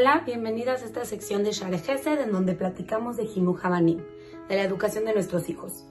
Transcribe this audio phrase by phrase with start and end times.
[0.00, 3.98] Hola, bienvenidas a esta sección de Share Gesed, en donde platicamos de Hinu Habanim,
[4.48, 5.84] de la educación de nuestros hijos.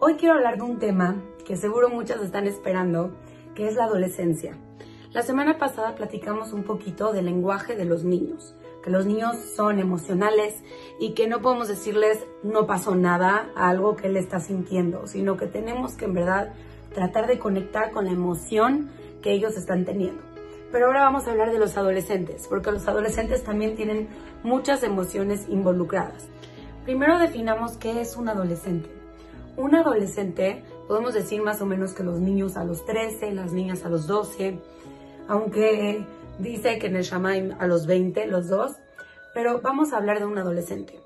[0.00, 3.12] Hoy quiero hablar de un tema que seguro muchas están esperando,
[3.54, 4.58] que es la adolescencia.
[5.12, 9.78] La semana pasada platicamos un poquito del lenguaje de los niños, que los niños son
[9.78, 10.60] emocionales
[10.98, 15.36] y que no podemos decirles no pasó nada a algo que él está sintiendo, sino
[15.36, 16.52] que tenemos que en verdad
[16.92, 18.90] tratar de conectar con la emoción
[19.22, 20.31] que ellos están teniendo.
[20.72, 24.08] Pero ahora vamos a hablar de los adolescentes, porque los adolescentes también tienen
[24.42, 26.28] muchas emociones involucradas.
[26.84, 28.90] Primero definamos qué es un adolescente.
[29.58, 33.84] Un adolescente, podemos decir más o menos que los niños a los 13, las niñas
[33.84, 34.58] a los 12,
[35.28, 36.06] aunque
[36.38, 38.72] dice que en el Shamaim a los 20, los dos,
[39.34, 40.98] pero vamos a hablar de un adolescente.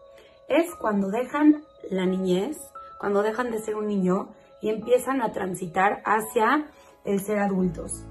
[0.49, 2.57] Es cuando dejan la niñez,
[3.01, 4.29] cuando dejan de ser un niño
[4.63, 6.69] y empiezan a transitar hacia
[7.05, 8.05] el ser adultos.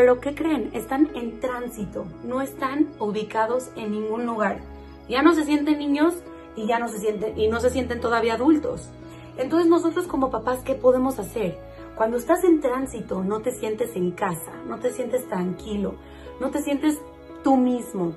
[0.00, 0.70] Pero ¿qué creen?
[0.72, 4.62] Están en tránsito, no están ubicados en ningún lugar.
[5.10, 6.14] Ya no se sienten niños
[6.56, 8.88] y ya no se sienten y no se sienten todavía adultos.
[9.36, 11.58] Entonces nosotros como papás ¿qué podemos hacer?
[11.96, 15.96] Cuando estás en tránsito no te sientes en casa, no te sientes tranquilo,
[16.40, 16.98] no te sientes
[17.44, 18.14] tú mismo.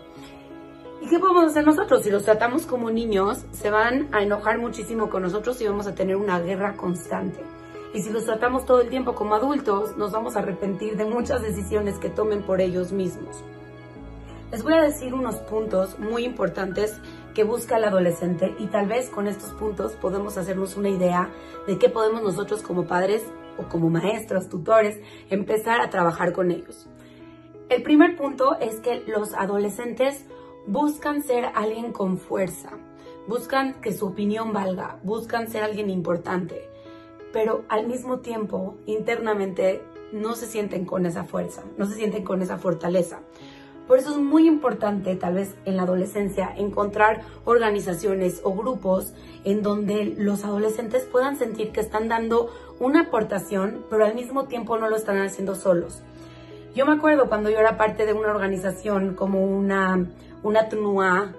[1.02, 2.04] ¿Y qué podemos hacer nosotros?
[2.04, 5.96] Si los tratamos como niños, se van a enojar muchísimo con nosotros y vamos a
[5.96, 7.42] tener una guerra constante.
[7.94, 11.44] Y si los tratamos todo el tiempo como adultos, nos vamos a arrepentir de muchas
[11.44, 13.44] decisiones que tomen por ellos mismos.
[14.52, 17.00] Les voy a decir unos puntos muy importantes
[17.36, 21.30] que busca el adolescente y tal vez con estos puntos podemos hacernos una idea
[21.68, 23.24] de qué podemos nosotros como padres
[23.58, 25.00] o como maestros, tutores,
[25.30, 26.88] empezar a trabajar con ellos.
[27.70, 30.26] El primer punto es que los adolescentes
[30.68, 32.72] buscan ser alguien con fuerza,
[33.28, 36.73] buscan que su opinión valga, buscan ser alguien importante,
[37.34, 39.82] pero al mismo tiempo internamente
[40.14, 43.20] no se sienten con esa fuerza, no se sienten con esa fortaleza.
[43.88, 49.14] Por eso es muy importante, tal vez en la adolescencia, encontrar organizaciones o grupos
[49.44, 52.50] en donde los adolescentes puedan sentir que están dando
[52.80, 56.02] una aportación, pero al mismo tiempo no lo están haciendo solos.
[56.76, 60.08] Yo me acuerdo cuando yo era parte de una organización como una,
[60.44, 61.34] una TNUA,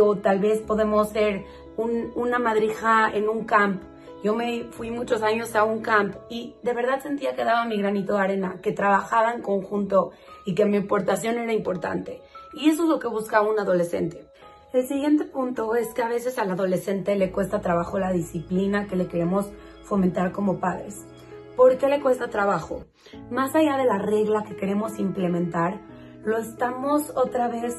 [0.00, 1.44] o tal vez podemos ser
[1.76, 3.82] una madrija en un camp
[4.24, 7.76] yo me fui muchos años a un camp y de verdad sentía que daba mi
[7.76, 10.12] granito de arena, que trabajaba en conjunto
[10.46, 12.22] y que mi aportación era importante.
[12.54, 14.26] Y eso es lo que busca un adolescente.
[14.72, 18.96] El siguiente punto es que a veces al adolescente le cuesta trabajo la disciplina que
[18.96, 19.50] le queremos
[19.82, 21.04] fomentar como padres.
[21.54, 22.86] ¿Por qué le cuesta trabajo?
[23.30, 25.82] Más allá de la regla que queremos implementar,
[26.24, 27.76] lo estamos otra vez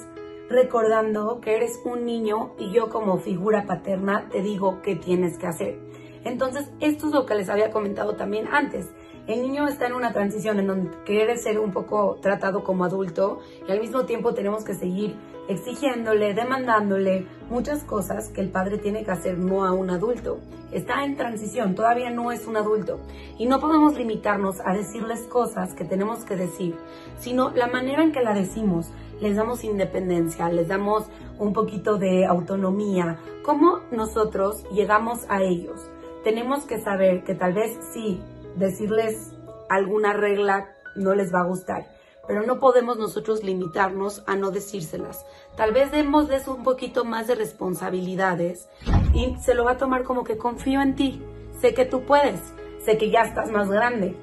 [0.47, 5.47] recordando que eres un niño y yo como figura paterna te digo qué tienes que
[5.47, 5.79] hacer.
[6.25, 8.89] Entonces, esto es lo que les había comentado también antes.
[9.27, 13.39] El niño está en una transición en donde quiere ser un poco tratado como adulto
[13.67, 15.15] y al mismo tiempo tenemos que seguir
[15.47, 20.39] exigiéndole, demandándole muchas cosas que el padre tiene que hacer no a un adulto.
[20.71, 22.99] Está en transición, todavía no es un adulto
[23.37, 26.75] y no podemos limitarnos a decirles cosas que tenemos que decir,
[27.19, 28.91] sino la manera en que la decimos.
[29.21, 31.05] Les damos independencia, les damos
[31.37, 35.89] un poquito de autonomía, cómo nosotros llegamos a ellos
[36.25, 38.19] tenemos que saber que tal vez sí,
[38.55, 39.31] decirles
[39.69, 41.85] alguna regla no les va a gustar,
[42.27, 45.23] pero no podemos nosotros limitarnos a no decírselas.
[45.55, 48.67] Tal vez démosles un poquito más de responsabilidades
[49.13, 51.21] y se lo va a tomar como que confío en ti,
[51.61, 52.41] sé que tú puedes,
[52.83, 54.15] sé que ya estás más grande.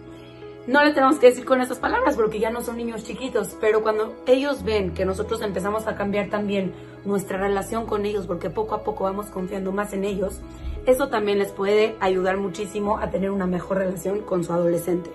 [0.65, 3.83] No le tenemos que decir con esas palabras porque ya no son niños chiquitos, pero
[3.83, 6.73] cuando ellos ven que nosotros empezamos a cambiar también
[7.05, 10.39] nuestra relación con ellos porque poco a poco vamos confiando más en ellos,
[10.87, 15.11] eso también les puede ayudar muchísimo a tener una mejor relación con su adolescente.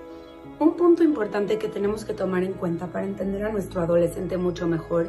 [0.59, 4.67] Un punto importante que tenemos que tomar en cuenta para entender a nuestro adolescente mucho
[4.67, 5.07] mejor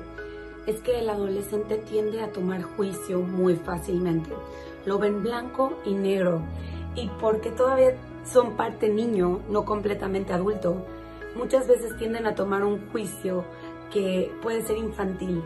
[0.69, 4.31] es que el adolescente tiende a tomar juicio muy fácilmente.
[4.87, 6.43] Lo ven blanco y negro.
[6.95, 7.95] Y porque todavía
[8.33, 10.85] son parte niño, no completamente adulto,
[11.37, 13.45] muchas veces tienden a tomar un juicio
[13.93, 15.43] que puede ser infantil.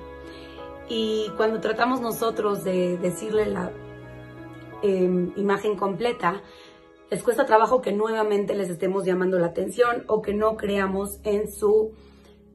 [0.88, 3.70] Y cuando tratamos nosotros de decirle la,
[4.82, 6.43] Em, imagen completa,
[7.08, 11.52] les cuesta trabajo que nuevamente les estemos llamando la atención o que no creamos en
[11.52, 11.93] su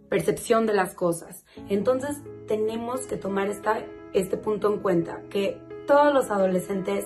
[0.09, 1.45] percepción de las cosas.
[1.69, 3.49] Entonces tenemos que tomar
[4.13, 7.05] este punto en cuenta, que todos los adolescentes,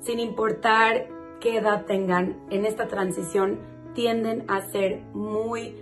[0.00, 1.06] sin importar
[1.40, 3.58] qué edad tengan en esta transición,
[3.94, 5.76] tienden a ser muy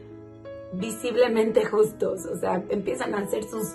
[0.72, 3.74] visiblemente justos, o sea, empiezan a hacer sus,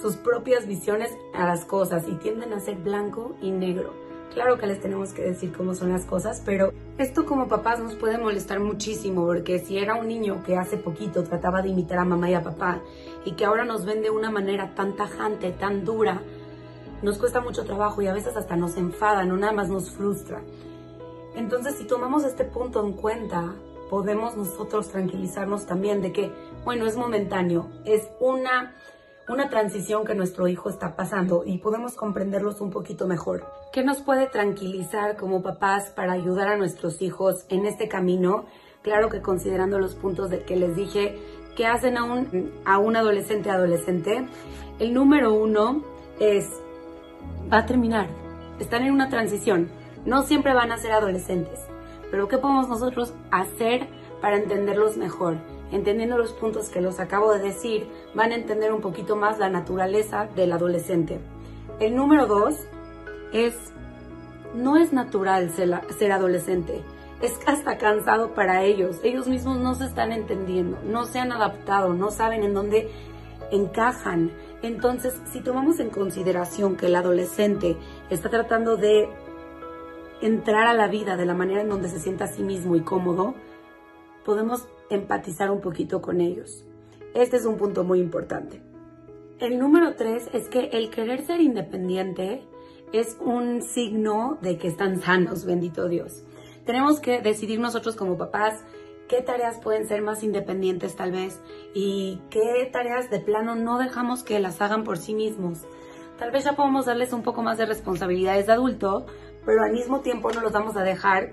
[0.00, 3.92] sus propias visiones a las cosas y tienden a ser blanco y negro.
[4.34, 7.94] Claro que les tenemos que decir cómo son las cosas, pero Esto como papás nos
[7.94, 12.04] puede molestar muchísimo porque si era un niño que hace poquito trataba de imitar a
[12.04, 12.80] mamá y a papá
[13.24, 16.22] y que ahora nos ven de una manera tan tajante, tan dura,
[17.02, 20.42] nos cuesta mucho trabajo y a veces hasta nos enfada, no nada más nos frustra.
[21.36, 23.54] Entonces si tomamos este punto en cuenta,
[23.88, 26.32] podemos nosotros tranquilizarnos también de que,
[26.64, 28.74] bueno, es momentáneo, es una
[29.28, 33.44] una transición que nuestro hijo está pasando y podemos comprenderlos un poquito mejor.
[33.72, 38.46] ¿Qué nos puede tranquilizar como papás para ayudar a nuestros hijos en este camino?
[38.82, 41.18] Claro que considerando los puntos de que les dije
[41.56, 44.28] que hacen a un, a un adolescente adolescente,
[44.78, 45.82] el número uno
[46.20, 46.48] es,
[47.52, 48.08] va a terminar,
[48.60, 49.70] están en una transición,
[50.06, 51.60] no siempre van a ser adolescentes,
[52.10, 53.88] pero ¿qué podemos nosotros hacer
[54.20, 55.36] para entenderlos mejor?
[55.72, 59.48] entendiendo los puntos que los acabo de decir, van a entender un poquito más la
[59.48, 61.18] naturaleza del adolescente.
[61.80, 62.54] El número dos
[63.32, 63.54] es,
[64.54, 66.82] no es natural ser, adolescente,
[67.20, 68.98] es hasta cansado para ellos.
[69.02, 72.88] Ellos mismos no se están entendiendo, no se han adaptado, no saben en dónde
[73.50, 74.30] encajan.
[74.62, 77.76] Entonces, si tomamos en consideración que el adolescente
[78.10, 79.08] está tratando de
[80.20, 82.82] entrar a la vida de la manera en donde se sienta a sí mismo y
[82.82, 83.34] cómodo,
[84.24, 86.64] podemos empatizar un poquito con ellos.
[87.14, 88.62] Este es un punto muy importante.
[89.38, 92.42] El número tres es que el querer ser independiente
[92.92, 96.24] es un signo de que están sanos, bendito Dios.
[96.64, 98.64] Tenemos que decidir nosotros como papás
[99.08, 101.40] qué tareas pueden ser más independientes tal vez
[101.74, 105.64] y qué tareas de plano no dejamos que las hagan por sí mismos.
[106.18, 109.06] Tal vez ya podemos darles un poco más de responsabilidades de adulto,
[109.46, 111.30] pero al mismo tiempo no los vamos a dejar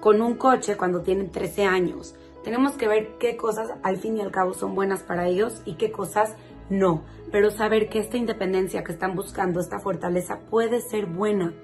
[0.00, 2.16] con un coche cuando tienen 13 años.
[2.42, 5.74] Tenemos que ver qué cosas al fin y al cabo son buenas para ellos y
[5.74, 6.34] qué cosas
[6.68, 7.04] no.
[7.30, 11.54] Pero saber que esta independencia que están buscando, esta fortaleza, puede ser buena.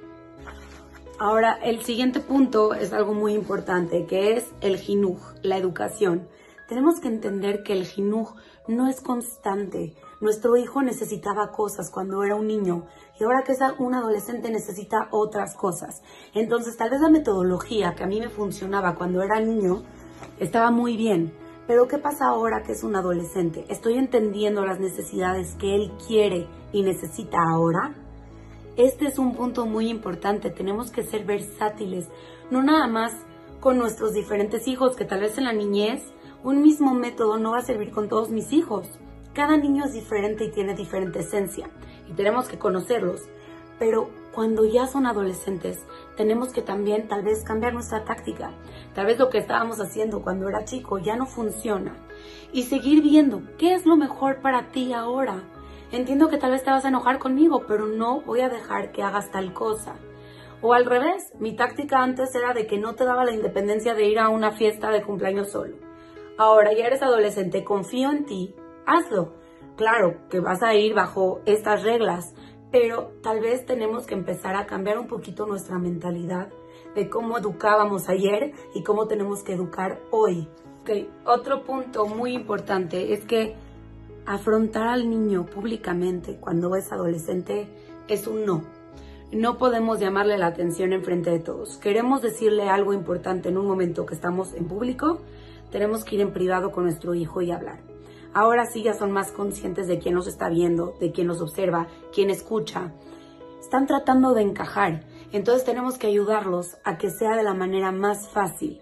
[1.18, 6.28] Ahora, el siguiente punto es algo muy importante, que es el jinuj, la educación.
[6.68, 8.36] Tenemos que entender que el jinuj
[8.68, 9.94] no es constante.
[10.20, 12.86] Nuestro hijo necesitaba cosas cuando era un niño
[13.20, 16.02] y ahora que es un adolescente necesita otras cosas.
[16.34, 19.84] Entonces, tal vez la metodología que a mí me funcionaba cuando era niño,
[20.40, 21.32] estaba muy bien.
[21.68, 23.64] Pero ¿qué pasa ahora que es un adolescente?
[23.68, 27.94] ¿Estoy entendiendo las necesidades que él quiere y necesita ahora?
[28.76, 30.50] Este es un punto muy importante.
[30.50, 32.08] Tenemos que ser versátiles,
[32.50, 33.12] no nada más
[33.60, 36.02] con nuestros diferentes hijos, que tal vez en la niñez
[36.42, 38.88] un mismo método no va a servir con todos mis hijos.
[39.38, 41.70] Cada niño es diferente y tiene diferente esencia
[42.08, 43.28] y tenemos que conocerlos.
[43.78, 45.78] Pero cuando ya son adolescentes,
[46.16, 48.50] tenemos que también tal vez cambiar nuestra táctica.
[48.96, 51.94] Tal vez lo que estábamos haciendo cuando era chico ya no funciona.
[52.52, 55.44] Y seguir viendo qué es lo mejor para ti ahora.
[55.92, 59.04] Entiendo que tal vez te vas a enojar conmigo, pero no voy a dejar que
[59.04, 59.94] hagas tal cosa.
[60.62, 64.04] O al revés, mi táctica antes era de que no te daba la independencia de
[64.04, 65.76] ir a una fiesta de cumpleaños solo.
[66.38, 68.56] Ahora ya eres adolescente, confío en ti,
[68.88, 69.34] hazlo.
[69.76, 72.34] Claro que vas a ir bajo estas reglas,
[72.72, 76.48] pero tal vez tenemos que empezar a cambiar un poquito nuestra mentalidad
[76.94, 80.48] de cómo educábamos ayer y cómo tenemos que educar hoy.
[80.82, 81.08] Okay.
[81.24, 83.54] Otro punto muy importante es que
[84.26, 87.68] afrontar al niño públicamente cuando es adolescente
[88.08, 88.62] es un no.
[89.30, 91.76] No podemos llamarle la atención en frente de todos.
[91.76, 95.20] Queremos decirle algo importante en un momento que estamos en público,
[95.70, 97.80] tenemos que ir en privado con nuestro hijo y hablar.
[98.34, 101.88] Ahora sí ya son más conscientes de quién los está viendo, de quién los observa,
[102.12, 102.92] quién escucha.
[103.60, 108.28] Están tratando de encajar, entonces tenemos que ayudarlos a que sea de la manera más
[108.28, 108.80] fácil.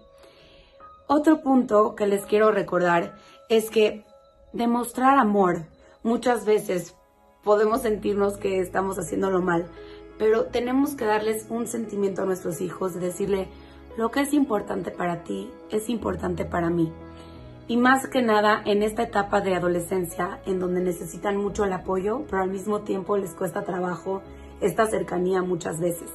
[1.07, 3.15] Otro punto que les quiero recordar
[3.49, 4.05] es que
[4.53, 5.65] demostrar amor
[6.03, 6.95] muchas veces
[7.43, 9.67] podemos sentirnos que estamos haciéndolo mal,
[10.17, 13.47] pero tenemos que darles un sentimiento a nuestros hijos, de decirle,
[13.97, 16.91] lo que es importante para ti es importante para mí.
[17.69, 22.23] Y más que nada en esta etapa de adolescencia en donde necesitan mucho el apoyo,
[22.29, 24.21] pero al mismo tiempo les cuesta trabajo
[24.61, 26.09] esta cercanía muchas veces.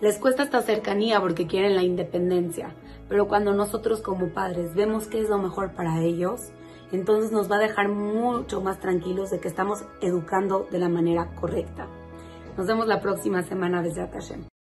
[0.00, 2.74] Les cuesta esta cercanía porque quieren la independencia,
[3.08, 6.52] pero cuando nosotros como padres vemos que es lo mejor para ellos,
[6.90, 11.34] entonces nos va a dejar mucho más tranquilos de que estamos educando de la manera
[11.34, 11.86] correcta.
[12.56, 14.51] Nos vemos la próxima semana desde Atashem.